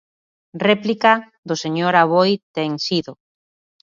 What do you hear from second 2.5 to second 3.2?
Tenxido.